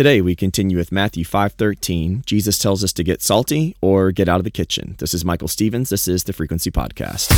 Today 0.00 0.22
we 0.22 0.34
continue 0.34 0.78
with 0.78 0.90
Matthew 0.90 1.24
5:13. 1.26 2.22
Jesus 2.24 2.56
tells 2.56 2.82
us 2.82 2.90
to 2.94 3.04
get 3.04 3.20
salty 3.20 3.76
or 3.82 4.12
get 4.12 4.30
out 4.30 4.40
of 4.40 4.44
the 4.44 4.50
kitchen. 4.50 4.94
This 4.96 5.12
is 5.12 5.26
Michael 5.26 5.46
Stevens. 5.46 5.90
This 5.90 6.08
is 6.08 6.24
the 6.24 6.32
Frequency 6.32 6.70
Podcast. 6.70 7.30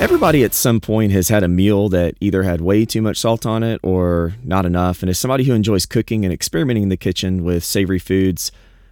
Everybody 0.00 0.42
at 0.44 0.54
some 0.54 0.80
point 0.80 1.12
has 1.12 1.28
had 1.28 1.42
a 1.42 1.48
meal 1.48 1.90
that 1.90 2.14
either 2.22 2.44
had 2.44 2.62
way 2.62 2.86
too 2.86 3.02
much 3.02 3.18
salt 3.18 3.44
on 3.44 3.62
it 3.62 3.78
or 3.82 4.36
not 4.42 4.64
enough. 4.64 5.02
And 5.02 5.10
as 5.10 5.18
somebody 5.18 5.44
who 5.44 5.52
enjoys 5.52 5.84
cooking 5.84 6.24
and 6.24 6.32
experimenting 6.32 6.84
in 6.84 6.88
the 6.88 6.96
kitchen 6.96 7.44
with 7.44 7.64
savory 7.64 7.98
foods, 7.98 8.50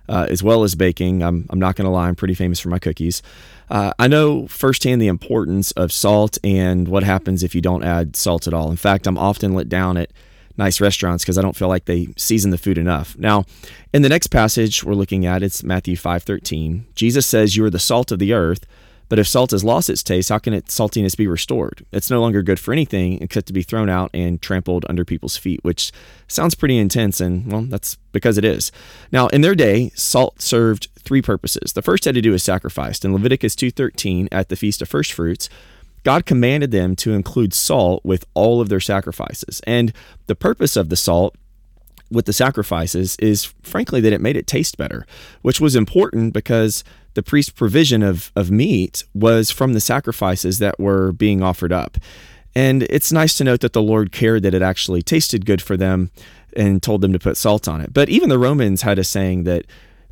uh, 0.08 0.26
as 0.28 0.42
well 0.42 0.64
as 0.64 0.74
baking, 0.74 1.22
I'm, 1.22 1.46
I'm 1.50 1.58
not 1.58 1.76
going 1.76 1.86
to 1.86 1.90
lie, 1.90 2.08
I'm 2.08 2.14
pretty 2.14 2.34
famous 2.34 2.60
for 2.60 2.68
my 2.68 2.78
cookies. 2.78 3.22
Uh, 3.70 3.92
I 3.98 4.08
know 4.08 4.46
firsthand 4.46 5.00
the 5.00 5.08
importance 5.08 5.72
of 5.72 5.92
salt 5.92 6.38
and 6.44 6.88
what 6.88 7.02
happens 7.02 7.42
if 7.42 7.54
you 7.54 7.60
don't 7.60 7.82
add 7.82 8.16
salt 8.16 8.46
at 8.46 8.54
all. 8.54 8.70
In 8.70 8.76
fact, 8.76 9.06
I'm 9.06 9.18
often 9.18 9.54
let 9.54 9.68
down 9.68 9.96
at 9.96 10.10
nice 10.56 10.80
restaurants 10.80 11.24
because 11.24 11.38
I 11.38 11.42
don't 11.42 11.56
feel 11.56 11.68
like 11.68 11.86
they 11.86 12.08
season 12.16 12.50
the 12.50 12.58
food 12.58 12.78
enough. 12.78 13.16
Now, 13.18 13.44
in 13.92 14.02
the 14.02 14.08
next 14.08 14.28
passage 14.28 14.84
we're 14.84 14.94
looking 14.94 15.26
at, 15.26 15.42
it's 15.42 15.62
Matthew 15.64 15.96
5:13. 15.96 16.84
Jesus 16.94 17.26
says, 17.26 17.56
"You 17.56 17.64
are 17.64 17.70
the 17.70 17.78
salt 17.78 18.12
of 18.12 18.18
the 18.18 18.32
earth." 18.32 18.66
But 19.14 19.20
if 19.20 19.28
salt 19.28 19.52
has 19.52 19.62
lost 19.62 19.88
its 19.88 20.02
taste, 20.02 20.28
how 20.28 20.40
can 20.40 20.52
its 20.52 20.76
saltiness 20.76 21.16
be 21.16 21.28
restored? 21.28 21.86
It's 21.92 22.10
no 22.10 22.20
longer 22.20 22.42
good 22.42 22.58
for 22.58 22.72
anything 22.72 23.22
except 23.22 23.46
to 23.46 23.52
be 23.52 23.62
thrown 23.62 23.88
out 23.88 24.10
and 24.12 24.42
trampled 24.42 24.84
under 24.88 25.04
people's 25.04 25.36
feet, 25.36 25.60
which 25.62 25.92
sounds 26.26 26.56
pretty 26.56 26.76
intense, 26.76 27.20
and 27.20 27.46
well, 27.52 27.62
that's 27.62 27.96
because 28.10 28.38
it 28.38 28.44
is. 28.44 28.72
Now, 29.12 29.28
in 29.28 29.42
their 29.42 29.54
day, 29.54 29.92
salt 29.94 30.42
served 30.42 30.88
three 30.98 31.22
purposes. 31.22 31.74
The 31.74 31.80
first 31.80 32.06
had 32.06 32.16
to 32.16 32.20
do 32.20 32.32
with 32.32 32.42
sacrifice. 32.42 33.04
In 33.04 33.12
Leviticus 33.12 33.54
2:13, 33.54 34.26
at 34.32 34.48
the 34.48 34.56
feast 34.56 34.82
of 34.82 34.88
first 34.88 35.12
fruits, 35.12 35.48
God 36.02 36.26
commanded 36.26 36.72
them 36.72 36.96
to 36.96 37.12
include 37.12 37.54
salt 37.54 38.04
with 38.04 38.24
all 38.34 38.60
of 38.60 38.68
their 38.68 38.80
sacrifices. 38.80 39.60
And 39.64 39.92
the 40.26 40.34
purpose 40.34 40.74
of 40.74 40.88
the 40.88 40.96
salt 40.96 41.36
with 42.14 42.26
the 42.26 42.32
sacrifices 42.32 43.16
is 43.16 43.52
frankly 43.62 44.00
that 44.00 44.12
it 44.12 44.20
made 44.20 44.36
it 44.36 44.46
taste 44.46 44.76
better, 44.76 45.06
which 45.42 45.60
was 45.60 45.76
important 45.76 46.32
because 46.32 46.84
the 47.14 47.22
priest's 47.22 47.52
provision 47.52 48.02
of, 48.02 48.32
of 48.34 48.50
meat 48.50 49.04
was 49.14 49.50
from 49.50 49.72
the 49.72 49.80
sacrifices 49.80 50.58
that 50.58 50.78
were 50.78 51.12
being 51.12 51.42
offered 51.42 51.72
up. 51.72 51.98
And 52.54 52.84
it's 52.84 53.12
nice 53.12 53.36
to 53.38 53.44
note 53.44 53.60
that 53.60 53.72
the 53.72 53.82
Lord 53.82 54.12
cared 54.12 54.42
that 54.44 54.54
it 54.54 54.62
actually 54.62 55.02
tasted 55.02 55.44
good 55.44 55.60
for 55.60 55.76
them 55.76 56.10
and 56.56 56.82
told 56.82 57.00
them 57.00 57.12
to 57.12 57.18
put 57.18 57.36
salt 57.36 57.66
on 57.66 57.80
it. 57.80 57.92
But 57.92 58.08
even 58.08 58.28
the 58.28 58.38
Romans 58.38 58.82
had 58.82 58.98
a 58.98 59.04
saying 59.04 59.44
that 59.44 59.64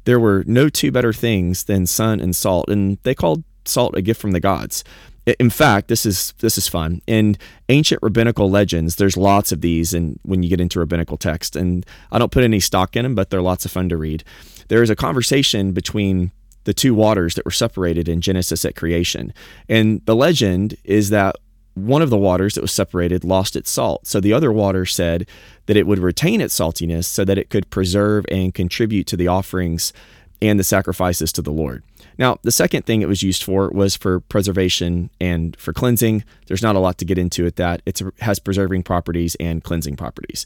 there 0.05 0.19
were 0.19 0.43
no 0.47 0.69
two 0.69 0.91
better 0.91 1.13
things 1.13 1.65
than 1.65 1.87
sun 1.87 2.21
and 2.21 2.35
salt, 2.35 2.69
and 2.69 2.99
they 3.05 3.15
called 3.15 3.45
salt 3.65 3.97
a 3.97 4.03
gift 4.03 4.21
from 4.21 4.33
the 4.33 4.41
gods. 4.41 4.83
In 5.25 5.51
fact, 5.51 5.89
this 5.89 6.05
is 6.05 6.33
this 6.39 6.59
is 6.59 6.67
fun. 6.67 7.01
In 7.07 7.37
ancient 7.69 8.03
rabbinical 8.03 8.51
legends, 8.51 8.97
there's 8.97 9.17
lots 9.17 9.53
of 9.53 9.61
these, 9.61 9.95
and 9.95 10.19
when 10.23 10.43
you 10.43 10.49
get 10.49 10.61
into 10.61 10.81
rabbinical 10.81 11.17
text, 11.17 11.55
and 11.55 11.87
I 12.11 12.19
don't 12.19 12.33
put 12.33 12.43
any 12.43 12.59
stock 12.59 12.97
in 12.97 13.05
them, 13.05 13.15
but 13.15 13.31
they're 13.31 13.43
lots 13.43 13.65
of 13.65 13.71
fun 13.71 13.89
to 13.91 13.97
read. 13.97 14.25
There 14.69 14.83
is 14.83 14.91
a 14.91 14.97
conversation 14.97 15.73
between 15.73 16.33
the 16.65 16.75
two 16.75 16.95
waters 16.95 17.35
that 17.35 17.45
were 17.45 17.51
separated 17.51 18.09
in 18.09 18.21
Genesis 18.21 18.65
at 18.65 18.77
creation. 18.77 19.33
And 19.69 20.05
the 20.07 20.17
legend 20.17 20.77
is 20.85 21.11
that 21.11 21.37
one 21.75 22.03
of 22.03 22.11
the 22.11 22.19
waters 22.19 22.55
that 22.55 22.61
was 22.61 22.73
separated 22.73 23.25
lost 23.25 23.57
its 23.57 23.71
salt. 23.71 24.07
So 24.07 24.21
the 24.21 24.33
other 24.33 24.53
water 24.53 24.85
said 24.85 25.27
that 25.67 25.77
it 25.77 25.87
would 25.87 25.99
retain 25.99 26.41
its 26.41 26.59
saltiness 26.59 27.05
so 27.05 27.25
that 27.25 27.39
it 27.39 27.51
could 27.51 27.71
preserve 27.71 28.25
and 28.31 28.53
contribute 28.53 29.07
to 29.09 29.17
the 29.17 29.29
offerings 29.29 29.93
and 30.43 30.59
the 30.59 30.65
sacrifices 30.65 31.33
to 31.33 31.41
the 31.41 31.53
Lord. 31.53 31.85
Now, 32.19 32.39
the 32.43 32.53
second 32.53 32.85
thing 32.85 33.01
it 33.01 33.09
was 33.09 33.23
used 33.23 33.43
for 33.45 33.71
was 33.71 33.97
for 33.97 34.21
preservation 34.21 35.09
and 35.21 35.57
for 35.57 35.73
cleansing. 35.73 36.25
There's 36.47 36.63
not 36.63 36.77
a 36.77 36.81
lot 36.81 36.99
to 36.99 37.05
get 37.05 37.17
into 37.17 37.47
at 37.47 37.57
that. 37.57 37.81
It 37.87 38.03
has 38.21 38.39
preserving 38.39 38.83
properties 38.83 39.37
and 39.37 39.63
cleansing 39.63 39.97
properties. 39.97 40.45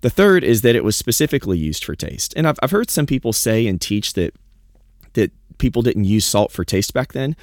The 0.00 0.10
third 0.10 0.44
is 0.44 0.62
that 0.62 0.74
it 0.74 0.84
was 0.84 0.96
specifically 0.96 1.56
used 1.56 1.84
for 1.84 1.94
taste. 1.94 2.34
And 2.36 2.46
I've, 2.46 2.58
I've 2.62 2.72
heard 2.72 2.90
some 2.90 3.06
people 3.06 3.32
say 3.32 3.66
and 3.66 3.80
teach 3.80 4.12
that 4.14 4.34
that 5.14 5.32
people 5.56 5.80
didn't 5.80 6.04
use 6.04 6.26
salt 6.26 6.52
for 6.52 6.64
taste 6.64 6.92
back 6.92 7.12
then. 7.14 7.34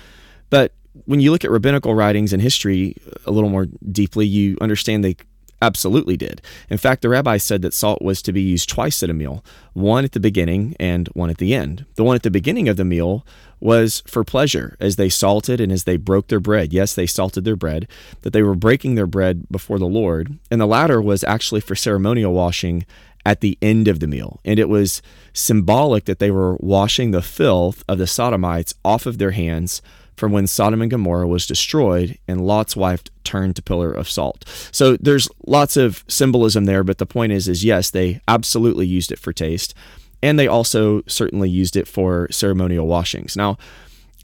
But 0.52 0.74
when 1.06 1.20
you 1.20 1.32
look 1.32 1.44
at 1.44 1.50
rabbinical 1.50 1.96
writings 1.96 2.34
and 2.34 2.42
history 2.42 2.96
a 3.26 3.32
little 3.32 3.50
more 3.50 3.66
deeply, 3.92 4.28
you 4.28 4.58
understand 4.62 5.04
they 5.04 5.16
absolutely 5.64 6.18
did. 6.18 6.42
In 6.70 6.78
fact, 6.78 7.02
the 7.02 7.10
rabbi 7.10 7.38
said 7.38 7.62
that 7.62 7.74
salt 7.74 8.02
was 8.02 8.22
to 8.22 8.34
be 8.34 8.42
used 8.42 8.68
twice 8.70 9.02
at 9.02 9.10
a 9.10 9.14
meal 9.14 9.44
one 9.72 10.04
at 10.04 10.12
the 10.12 10.20
beginning 10.20 10.76
and 10.80 11.08
one 11.14 11.32
at 11.32 11.38
the 11.38 11.56
end. 11.56 11.86
The 11.96 12.04
one 12.04 12.16
at 12.16 12.22
the 12.22 12.30
beginning 12.30 12.70
of 12.70 12.78
the 12.78 12.86
meal 12.86 13.26
was 13.60 14.04
for 14.06 14.24
pleasure 14.24 14.76
as 14.80 14.98
they 14.98 15.10
salted 15.10 15.60
and 15.60 15.72
as 15.72 15.86
they 15.86 15.98
broke 15.98 16.28
their 16.28 16.40
bread. 16.40 16.74
Yes, 16.74 16.94
they 16.94 17.08
salted 17.08 17.46
their 17.46 17.56
bread, 17.56 17.88
that 18.22 18.34
they 18.34 18.44
were 18.44 18.56
breaking 18.56 18.96
their 18.96 19.08
bread 19.08 19.48
before 19.50 19.80
the 19.80 19.88
Lord. 19.88 20.38
And 20.52 20.62
the 20.62 20.68
latter 20.68 21.02
was 21.02 21.24
actually 21.24 21.62
for 21.62 21.76
ceremonial 21.76 22.34
washing 22.34 22.86
at 23.26 23.40
the 23.40 23.58
end 23.62 23.88
of 23.88 24.00
the 24.00 24.08
meal. 24.08 24.42
And 24.44 24.60
it 24.60 24.70
was 24.70 25.02
symbolic 25.32 26.06
that 26.06 26.20
they 26.20 26.30
were 26.30 26.58
washing 26.60 27.12
the 27.12 27.22
filth 27.22 27.84
of 27.88 27.98
the 27.98 28.06
Sodomites 28.06 28.76
off 28.84 29.06
of 29.06 29.18
their 29.18 29.32
hands 29.32 29.82
from 30.16 30.32
when 30.32 30.48
Sodom 30.48 30.82
and 30.82 30.92
Gomorrah 30.92 31.28
was 31.28 31.48
destroyed 31.48 32.18
and 32.28 32.46
Lot's 32.46 32.76
wife 32.76 33.04
turned 33.24 33.56
to 33.56 33.62
pillar 33.62 33.92
of 33.92 34.10
salt. 34.10 34.46
So 34.72 34.98
there's 34.98 35.28
lots 35.46 35.78
of 35.78 36.04
symbolism 36.08 36.66
there, 36.66 36.84
but 36.84 36.98
the 36.98 37.06
point 37.06 37.32
is 37.32 37.48
is 37.48 37.64
yes, 37.64 37.90
they 37.90 38.22
absolutely 38.28 38.88
used 38.88 39.12
it 39.12 39.20
for 39.20 39.34
taste 39.34 39.74
and 40.22 40.40
they 40.40 40.48
also 40.48 41.02
certainly 41.08 41.50
used 41.50 41.76
it 41.76 41.88
for 41.88 42.28
ceremonial 42.32 42.88
washings. 42.88 43.36
Now, 43.36 43.58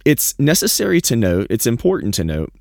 it's 0.06 0.38
necessary 0.40 1.02
to 1.02 1.16
note, 1.16 1.48
it's 1.50 1.68
important 1.68 2.14
to 2.16 2.24
note 2.24 2.54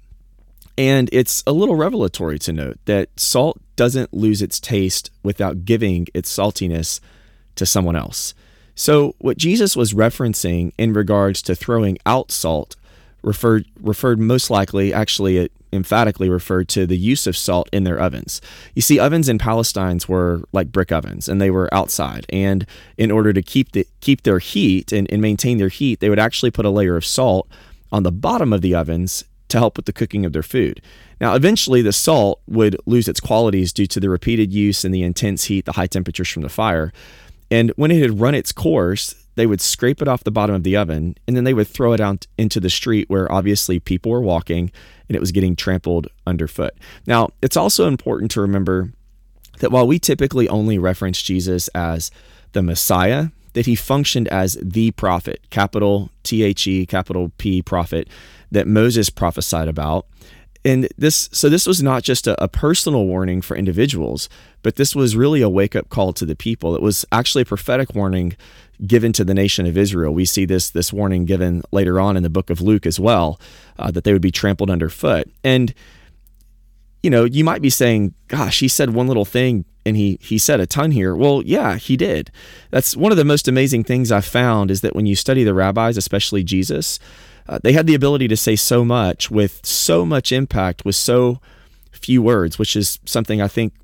and 0.79 1.11
it's 1.13 1.43
a 1.45 1.53
little 1.53 1.75
revelatory 1.75 2.39
to 2.39 2.53
note 2.53 2.79
that 2.85 3.09
salt 3.19 3.61
doesn't 3.75 4.15
lose 4.15 4.41
its 4.41 4.61
taste 4.61 5.11
without 5.25 5.65
giving 5.65 6.07
its 6.15 6.35
saltiness 6.35 7.01
to 7.57 7.67
someone 7.67 7.97
else. 7.97 8.33
So, 8.77 9.17
what 9.19 9.37
Jesus 9.37 9.77
was 9.77 9.93
referencing 9.93 10.71
in 10.79 10.93
regards 10.93 11.43
to 11.43 11.57
throwing 11.57 11.99
out 12.07 12.31
salt 12.31 12.77
referred 13.23 13.67
referred 13.81 14.19
most 14.19 14.51
likely, 14.51 14.93
actually, 14.93 15.39
it 15.39 15.53
emphatically 15.73 16.31
referred 16.31 16.69
to 16.69 16.87
the 16.87 16.97
use 16.97 17.27
of 17.27 17.37
salt 17.37 17.69
in 17.73 17.85
their 17.85 18.01
ovens. 18.01 18.41
You 18.75 18.83
see, 18.83 18.99
ovens 18.99 19.29
in 19.29 19.39
Palestine's 19.39 20.09
were 20.09 20.43
like 20.53 20.73
brick 20.73 20.93
ovens, 20.93 21.29
and 21.29 21.41
they 21.41 21.51
were 21.51 21.73
outside. 21.75 22.27
And 22.31 22.67
in 22.97 23.11
order 23.11 23.33
to 23.33 23.43
keep 23.43 23.73
the 23.73 23.87
keep 24.01 24.23
their 24.23 24.39
heat 24.39 24.93
and, 24.93 25.11
and 25.13 25.21
maintain 25.21 25.59
their 25.59 25.69
heat, 25.69 26.01
they 26.01 26.11
would 26.11 26.19
actually 26.19 26.51
put 26.51 26.65
a 26.65 26.71
layer 26.71 26.97
of 26.97 27.05
salt 27.05 27.49
on 27.93 28.03
the 28.03 28.13
bottom 28.13 28.53
of 28.53 28.63
the 28.63 28.75
ovens 28.75 29.25
to 29.49 29.59
help 29.59 29.77
with 29.77 29.87
the 29.87 29.93
cooking 29.93 30.25
of 30.25 30.33
their 30.33 30.43
food. 30.43 30.81
Now, 31.21 31.35
eventually, 31.35 31.83
the 31.83 31.93
salt 31.93 32.41
would 32.47 32.77
lose 32.87 33.09
its 33.09 33.21
qualities 33.21 33.73
due 33.73 33.87
to 33.87 34.01
the 34.01 34.11
repeated 34.11 34.53
use 34.53 34.85
and 34.85 34.95
the 34.95 35.03
intense 35.03 35.45
heat, 35.45 35.65
the 35.65 35.73
high 35.73 35.87
temperatures 35.87 36.29
from 36.29 36.43
the 36.43 36.49
fire. 36.49 36.93
And 37.51 37.73
when 37.77 37.91
it 37.91 38.01
had 38.01 38.21
run 38.21 38.35
its 38.35 38.53
course, 38.53 39.15
they 39.39 39.47
would 39.47 39.61
scrape 39.61 40.03
it 40.03 40.09
off 40.09 40.25
the 40.25 40.33
bottom 40.33 40.57
of 40.57 40.65
the 40.65 40.77
oven 40.77 41.15
and 41.29 41.37
then 41.37 41.45
they 41.45 41.55
would 41.55 41.69
throw 41.69 41.93
it 41.93 42.01
out 42.01 42.27
into 42.37 42.59
the 42.59 42.69
street 42.69 43.09
where 43.09 43.31
obviously 43.31 43.79
people 43.79 44.11
were 44.11 44.21
walking 44.21 44.73
and 45.09 45.15
it 45.15 45.21
was 45.21 45.31
getting 45.31 45.55
trampled 45.55 46.09
underfoot. 46.27 46.75
Now, 47.07 47.29
it's 47.41 47.57
also 47.57 47.87
important 47.87 48.33
to 48.33 48.41
remember 48.41 48.93
that 49.61 49.71
while 49.71 49.87
we 49.87 50.01
typically 50.01 50.49
only 50.49 50.77
reference 50.77 51.23
Jesus 51.23 51.69
as 51.69 52.11
the 52.51 52.63
Messiah, 52.63 53.29
that 53.53 53.67
he 53.67 53.77
functioned 53.77 54.27
as 54.27 54.59
the 54.61 54.91
prophet, 54.91 55.41
capital 55.51 56.11
T 56.25 56.43
H 56.43 56.67
E, 56.67 56.85
capital 56.85 57.31
P 57.39 57.63
prophet, 57.63 58.09
that 58.51 58.67
Moses 58.67 59.09
prophesied 59.09 59.69
about. 59.69 60.07
And 60.65 60.89
this, 60.99 61.29
so 61.33 61.49
this 61.49 61.65
was 61.65 61.81
not 61.81 62.03
just 62.03 62.27
a, 62.27 62.43
a 62.43 62.49
personal 62.49 63.07
warning 63.07 63.41
for 63.41 63.57
individuals, 63.57 64.29
but 64.63 64.75
this 64.75 64.97
was 64.97 65.15
really 65.15 65.43
a 65.43 65.49
wake 65.49 65.77
up 65.77 65.89
call 65.91 66.13
to 66.15 66.27
the 66.27 66.35
people. 66.35 66.75
It 66.75 66.83
was 66.83 67.05
actually 67.13 67.43
a 67.43 67.47
prophetic 67.47 67.95
warning 67.95 68.37
given 68.87 69.13
to 69.15 69.25
the 69.25 69.35
nation 69.35 69.67
of 69.67 69.77
Israel. 69.77 70.13
We 70.13 70.25
see 70.25 70.45
this 70.45 70.71
this 70.71 70.93
warning 70.93 71.25
given 71.25 71.63
later 71.73 72.01
on 72.01 72.17
in 72.17 72.23
the 72.23 72.31
book 72.31 72.51
of 72.51 72.61
Luke 72.61 72.87
as 72.87 73.01
well, 73.01 73.41
uh, 73.79 73.91
that 73.91 74.05
they 74.05 74.13
would 74.13 74.23
be 74.23 74.31
trampled 74.31 74.71
underfoot. 74.71 75.31
And 75.43 75.75
you 77.03 77.11
know, 77.11 77.25
you 77.25 77.45
might 77.45 77.63
be 77.63 77.71
saying, 77.71 78.15
"Gosh, 78.29 78.61
he 78.61 78.69
said 78.69 78.91
one 78.91 79.07
little 79.07 79.25
thing 79.25 79.65
and 79.87 79.97
he 79.97 80.19
he 80.21 80.39
said 80.39 80.61
a 80.61 80.67
ton 80.67 80.91
here." 80.91 81.15
Well, 81.15 81.43
yeah, 81.45 81.77
he 81.77 81.97
did. 81.97 82.31
That's 82.71 82.97
one 82.97 83.13
of 83.13 83.19
the 83.19 83.25
most 83.25 83.49
amazing 83.49 83.85
things 83.85 84.13
I've 84.13 84.25
found 84.25 84.71
is 84.71 84.81
that 84.81 84.95
when 84.95 85.07
you 85.07 85.17
study 85.17 85.45
the 85.45 85.55
rabbis, 85.55 85.97
especially 85.97 86.45
Jesus, 86.45 86.99
uh, 87.49 87.59
they 87.63 87.73
had 87.73 87.87
the 87.87 87.95
ability 87.95 88.29
to 88.29 88.37
say 88.37 88.57
so 88.57 88.85
much 88.85 89.31
with 89.31 89.65
so 89.65 90.05
much 90.05 90.33
impact 90.33 90.85
with 90.85 90.97
so 90.97 91.41
few 91.93 92.23
words, 92.23 92.59
which 92.59 92.77
is 92.77 92.99
something 93.05 93.43
I 93.43 93.49
think 93.49 93.75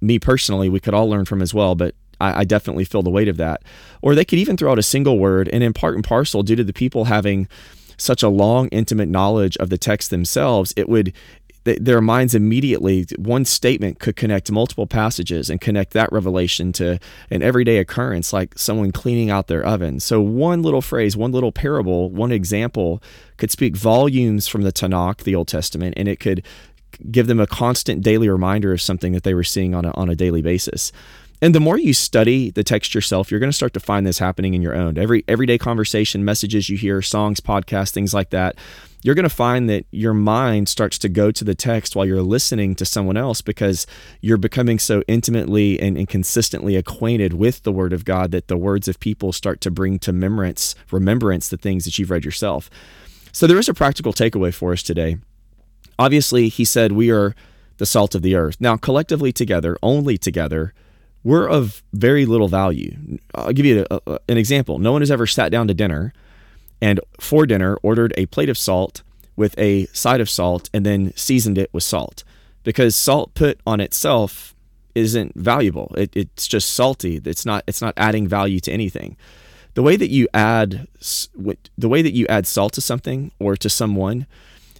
me 0.00 0.18
personally 0.18 0.68
we 0.68 0.80
could 0.80 0.94
all 0.94 1.08
learn 1.08 1.24
from 1.24 1.42
as 1.42 1.52
well. 1.52 1.74
But 1.74 1.94
I, 2.20 2.40
I 2.40 2.44
definitely 2.44 2.84
feel 2.84 3.02
the 3.02 3.10
weight 3.10 3.28
of 3.28 3.36
that. 3.36 3.62
Or 4.02 4.14
they 4.14 4.24
could 4.24 4.38
even 4.38 4.56
throw 4.56 4.72
out 4.72 4.78
a 4.78 4.82
single 4.82 5.18
word, 5.18 5.48
and 5.48 5.62
in 5.62 5.72
part 5.72 5.94
and 5.94 6.04
parcel, 6.04 6.42
due 6.42 6.56
to 6.56 6.64
the 6.64 6.72
people 6.72 7.04
having 7.04 7.48
such 7.96 8.22
a 8.22 8.28
long, 8.28 8.68
intimate 8.68 9.08
knowledge 9.08 9.56
of 9.58 9.70
the 9.70 9.78
text 9.78 10.10
themselves, 10.10 10.72
it 10.76 10.88
would 10.88 11.12
their 11.64 12.00
minds 12.00 12.34
immediately 12.34 13.04
one 13.18 13.44
statement 13.44 13.98
could 13.98 14.16
connect 14.16 14.50
multiple 14.50 14.86
passages 14.86 15.50
and 15.50 15.60
connect 15.60 15.92
that 15.92 16.10
revelation 16.10 16.72
to 16.72 16.98
an 17.30 17.42
everyday 17.42 17.78
occurrence 17.78 18.32
like 18.32 18.58
someone 18.58 18.90
cleaning 18.90 19.28
out 19.28 19.48
their 19.48 19.64
oven 19.66 20.00
so 20.00 20.20
one 20.20 20.62
little 20.62 20.80
phrase 20.80 21.16
one 21.16 21.32
little 21.32 21.52
parable 21.52 22.10
one 22.10 22.32
example 22.32 23.02
could 23.36 23.50
speak 23.50 23.76
volumes 23.76 24.48
from 24.48 24.62
the 24.62 24.72
tanakh 24.72 25.24
the 25.24 25.34
old 25.34 25.48
testament 25.48 25.92
and 25.96 26.08
it 26.08 26.20
could 26.20 26.42
give 27.10 27.26
them 27.26 27.40
a 27.40 27.46
constant 27.46 28.02
daily 28.02 28.28
reminder 28.28 28.72
of 28.72 28.80
something 28.80 29.12
that 29.12 29.22
they 29.22 29.34
were 29.34 29.44
seeing 29.44 29.74
on 29.74 29.84
a, 29.84 29.90
on 29.90 30.08
a 30.08 30.14
daily 30.14 30.42
basis 30.42 30.90
and 31.40 31.54
the 31.54 31.60
more 31.60 31.78
you 31.78 31.94
study 31.94 32.50
the 32.50 32.64
text 32.64 32.94
yourself, 32.94 33.30
you're 33.30 33.40
going 33.40 33.50
to 33.50 33.56
start 33.56 33.72
to 33.74 33.80
find 33.80 34.06
this 34.06 34.18
happening 34.18 34.54
in 34.54 34.62
your 34.62 34.74
own. 34.74 34.98
Every 34.98 35.24
everyday 35.28 35.58
conversation, 35.58 36.24
messages 36.24 36.68
you 36.68 36.76
hear, 36.76 37.00
songs, 37.00 37.40
podcasts, 37.40 37.90
things 37.90 38.12
like 38.12 38.30
that. 38.30 38.56
You're 39.04 39.14
going 39.14 39.22
to 39.22 39.28
find 39.28 39.70
that 39.70 39.86
your 39.92 40.12
mind 40.12 40.68
starts 40.68 40.98
to 40.98 41.08
go 41.08 41.30
to 41.30 41.44
the 41.44 41.54
text 41.54 41.94
while 41.94 42.04
you're 42.04 42.20
listening 42.20 42.74
to 42.74 42.84
someone 42.84 43.16
else 43.16 43.40
because 43.40 43.86
you're 44.20 44.36
becoming 44.36 44.80
so 44.80 45.04
intimately 45.06 45.78
and, 45.78 45.96
and 45.96 46.08
consistently 46.08 46.74
acquainted 46.74 47.34
with 47.34 47.62
the 47.62 47.70
Word 47.70 47.92
of 47.92 48.04
God 48.04 48.32
that 48.32 48.48
the 48.48 48.56
words 48.56 48.88
of 48.88 48.98
people 48.98 49.32
start 49.32 49.60
to 49.60 49.70
bring 49.70 50.00
to 50.00 50.12
remembrance, 50.12 50.74
remembrance 50.90 51.48
the 51.48 51.56
things 51.56 51.84
that 51.84 51.96
you've 51.96 52.10
read 52.10 52.24
yourself. 52.24 52.68
So 53.30 53.46
there 53.46 53.58
is 53.58 53.68
a 53.68 53.74
practical 53.74 54.12
takeaway 54.12 54.52
for 54.52 54.72
us 54.72 54.82
today. 54.82 55.18
Obviously, 55.96 56.48
he 56.48 56.64
said 56.64 56.90
we 56.90 57.10
are 57.12 57.36
the 57.76 57.86
salt 57.86 58.16
of 58.16 58.22
the 58.22 58.34
earth. 58.34 58.56
Now, 58.58 58.76
collectively 58.76 59.32
together, 59.32 59.76
only 59.80 60.18
together, 60.18 60.74
we're 61.28 61.46
of 61.46 61.82
very 61.92 62.24
little 62.24 62.48
value. 62.48 62.96
I'll 63.34 63.52
give 63.52 63.66
you 63.66 63.84
a, 63.90 64.00
a, 64.06 64.18
an 64.30 64.38
example. 64.38 64.78
No 64.78 64.92
one 64.92 65.02
has 65.02 65.10
ever 65.10 65.26
sat 65.26 65.52
down 65.52 65.68
to 65.68 65.74
dinner 65.74 66.14
and 66.80 67.00
for 67.20 67.44
dinner 67.44 67.76
ordered 67.82 68.14
a 68.16 68.24
plate 68.24 68.48
of 68.48 68.56
salt 68.56 69.02
with 69.36 69.54
a 69.58 69.84
side 69.86 70.22
of 70.22 70.30
salt 70.30 70.70
and 70.72 70.86
then 70.86 71.14
seasoned 71.16 71.58
it 71.58 71.68
with 71.70 71.84
salt 71.84 72.24
because 72.64 72.96
salt 72.96 73.34
put 73.34 73.60
on 73.66 73.78
itself 73.78 74.54
isn't 74.94 75.34
valuable. 75.34 75.94
It, 75.98 76.16
it's 76.16 76.48
just 76.48 76.70
salty. 76.70 77.20
It's 77.22 77.44
not 77.44 77.62
it's 77.66 77.82
not 77.82 77.92
adding 77.98 78.26
value 78.26 78.60
to 78.60 78.72
anything. 78.72 79.14
The 79.74 79.82
way 79.82 79.96
that 79.96 80.08
you 80.08 80.28
add 80.32 80.88
the 81.76 81.88
way 81.90 82.00
that 82.00 82.14
you 82.14 82.26
add 82.28 82.46
salt 82.46 82.72
to 82.72 82.80
something 82.80 83.32
or 83.38 83.54
to 83.54 83.68
someone 83.68 84.26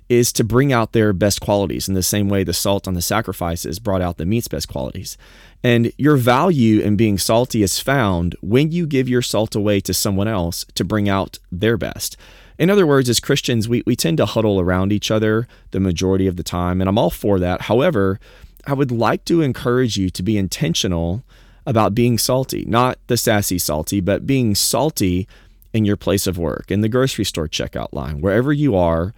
is 0.09 0.33
to 0.33 0.45
bring 0.45 0.73
out 0.73 0.93
their 0.93 1.13
best 1.13 1.41
qualities 1.41 1.89
in 1.89 1.95
the 1.95 2.03
same 2.03 2.29
way 2.29 2.43
the 2.43 2.53
salt 2.53 2.89
on 2.89 2.95
the 2.95 3.03
sacrifices 3.03 3.79
brought 3.79 4.01
out 4.01 4.17
the 4.17 4.25
meat's 4.25 4.49
best 4.49 4.69
qualities. 4.69 5.19
And 5.63 5.93
your 5.99 6.17
value 6.17 6.81
in 6.81 6.97
being 6.97 7.19
salty 7.19 7.63
is 7.63 7.79
found 7.79 8.37
when 8.41 8.71
you 8.71 8.87
give 8.87 9.09
your 9.09 9.23
salt 9.23 9.55
away 9.55 9.81
to 9.81 9.93
someone 9.93 10.29
else 10.29 10.65
to 10.75 10.85
bring 10.85 11.09
out 11.09 11.39
their 11.51 11.77
best. 11.77 12.17
In 12.59 12.71
other 12.71 12.87
words, 12.87 13.09
as 13.09 13.21
Christians, 13.21 13.69
we, 13.69 13.83
we 13.87 13.95
tend 13.95 14.17
to 14.19 14.27
huddle 14.27 14.59
around 14.59 14.93
each 14.93 15.11
other 15.11 15.47
the 15.71 15.81
majority 15.81 16.27
of 16.27 16.37
the 16.37 16.43
time, 16.43 16.81
and 16.81 16.89
I'm 16.89 16.99
all 16.99 17.11
for 17.11 17.39
that. 17.39 17.63
However, 17.63 18.19
I 18.67 18.73
would 18.73 18.91
like 18.91 19.25
to 19.27 19.43
encourage 19.43 19.97
you 19.97 20.11
to 20.11 20.23
be 20.23 20.37
intentional 20.37 21.23
about 21.67 21.95
being 21.95 22.19
salty, 22.19 22.65
not 22.67 22.99
the 23.07 23.17
sassy 23.17 23.59
salty, 23.59 24.01
but 24.01 24.27
being 24.27 24.55
salty 24.55 25.29
in 25.73 25.85
your 25.85 25.97
place 25.97 26.27
of 26.27 26.39
work, 26.39 26.71
in 26.71 26.81
the 26.81 26.89
grocery 26.89 27.25
store 27.25 27.47
checkout 27.47 27.93
line, 27.93 28.21
wherever 28.21 28.53
you 28.53 28.75
are 28.75 29.15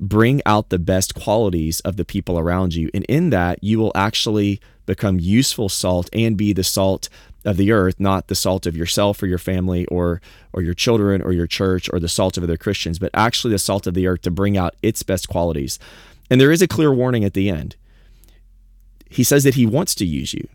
bring 0.00 0.42
out 0.44 0.68
the 0.68 0.78
best 0.78 1.14
qualities 1.14 1.80
of 1.80 1.96
the 1.96 2.04
people 2.04 2.38
around 2.38 2.74
you. 2.74 2.90
And 2.92 3.04
in 3.04 3.30
that, 3.30 3.62
you 3.62 3.78
will 3.78 3.92
actually 3.94 4.60
become 4.86 5.18
useful 5.18 5.68
salt 5.68 6.10
and 6.12 6.36
be 6.36 6.52
the 6.52 6.64
salt 6.64 7.08
of 7.44 7.56
the 7.56 7.72
earth, 7.72 8.00
not 8.00 8.28
the 8.28 8.34
salt 8.34 8.66
of 8.66 8.76
yourself 8.76 9.22
or 9.22 9.26
your 9.26 9.38
family 9.38 9.86
or 9.86 10.20
or 10.52 10.62
your 10.62 10.74
children 10.74 11.20
or 11.20 11.32
your 11.32 11.46
church 11.46 11.90
or 11.92 12.00
the 12.00 12.08
salt 12.08 12.36
of 12.36 12.44
other 12.44 12.56
Christians, 12.56 12.98
but 12.98 13.10
actually 13.12 13.52
the 13.52 13.58
salt 13.58 13.86
of 13.86 13.94
the 13.94 14.06
earth 14.06 14.22
to 14.22 14.30
bring 14.30 14.56
out 14.56 14.74
its 14.82 15.02
best 15.02 15.28
qualities. 15.28 15.78
And 16.30 16.40
there 16.40 16.52
is 16.52 16.62
a 16.62 16.68
clear 16.68 16.92
warning 16.92 17.24
at 17.24 17.34
the 17.34 17.50
end. 17.50 17.76
He 19.10 19.24
says 19.24 19.44
that 19.44 19.54
he 19.54 19.66
wants 19.66 19.94
to 19.96 20.06
use 20.06 20.32
you. 20.32 20.48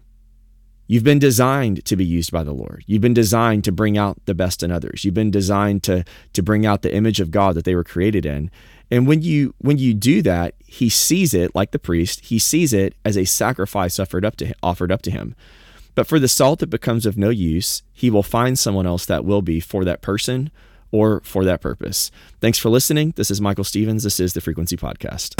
You've 0.89 1.03
been 1.03 1.19
designed 1.19 1.85
to 1.85 1.95
be 1.95 2.03
used 2.03 2.31
by 2.31 2.43
the 2.43 2.51
Lord. 2.51 2.83
You've 2.87 3.03
been 3.03 3.13
designed 3.13 3.63
to 3.65 3.71
bring 3.71 3.95
out 3.95 4.17
the 4.25 4.33
best 4.33 4.63
in 4.63 4.71
others. 4.71 5.05
You've 5.05 5.13
been 5.13 5.29
designed 5.29 5.83
to 5.83 6.03
to 6.33 6.41
bring 6.41 6.65
out 6.65 6.81
the 6.81 6.91
image 6.91 7.19
of 7.19 7.29
God 7.29 7.53
that 7.53 7.63
they 7.63 7.75
were 7.75 7.83
created 7.83 8.25
in. 8.25 8.49
And 8.89 9.05
when 9.05 9.21
you 9.21 9.53
when 9.59 9.77
you 9.77 9.93
do 9.93 10.23
that, 10.23 10.55
he 10.65 10.89
sees 10.89 11.35
it 11.35 11.53
like 11.53 11.71
the 11.71 11.77
priest, 11.77 12.21
he 12.21 12.39
sees 12.39 12.73
it 12.73 12.95
as 13.05 13.17
a 13.17 13.25
sacrifice 13.25 13.99
offered 13.99 14.25
up 14.25 14.35
to 14.37 14.47
him, 14.47 14.55
offered 14.63 14.91
up 14.91 15.03
to 15.03 15.11
him. 15.11 15.35
But 15.93 16.07
for 16.07 16.17
the 16.17 16.27
salt 16.27 16.57
that 16.57 16.71
becomes 16.71 17.05
of 17.05 17.19
no 17.19 17.29
use, 17.29 17.83
he 17.93 18.09
will 18.09 18.23
find 18.23 18.57
someone 18.57 18.87
else 18.87 19.05
that 19.05 19.23
will 19.23 19.43
be 19.43 19.59
for 19.59 19.85
that 19.85 20.01
person 20.01 20.49
or 20.91 21.21
for 21.23 21.45
that 21.45 21.61
purpose. 21.61 22.09
Thanks 22.41 22.57
for 22.57 22.69
listening. 22.69 23.13
This 23.15 23.29
is 23.29 23.39
Michael 23.39 23.63
Stevens. 23.63 24.01
This 24.01 24.19
is 24.19 24.33
the 24.33 24.41
Frequency 24.41 24.75
Podcast. 24.75 25.35